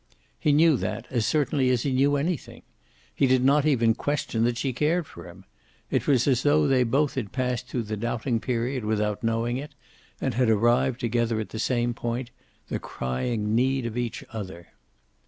He 0.39 0.51
knew 0.51 0.77
that, 0.77 1.05
as 1.11 1.27
certainly 1.27 1.69
as 1.69 1.83
he 1.83 1.91
knew 1.91 2.15
anything. 2.15 2.63
He 3.13 3.27
did 3.27 3.43
not 3.45 3.67
even 3.67 3.93
question 3.93 4.45
that 4.45 4.57
she 4.57 4.73
cared 4.73 5.05
for 5.05 5.25
him. 5.27 5.45
It 5.91 6.07
was 6.07 6.27
as 6.27 6.41
though 6.41 6.65
they 6.67 6.81
both 6.83 7.13
had 7.13 7.31
passed 7.31 7.67
through 7.67 7.83
the 7.83 7.95
doubting 7.97 8.39
period 8.39 8.83
without 8.83 9.23
knowing 9.23 9.57
it, 9.57 9.75
and 10.19 10.33
had 10.33 10.49
arrived 10.49 10.99
together 10.99 11.39
at 11.39 11.49
the 11.49 11.59
same 11.59 11.93
point, 11.93 12.31
the 12.67 12.79
crying 12.79 13.53
need 13.53 13.85
of 13.85 13.95
each 13.95 14.23
other. 14.33 14.69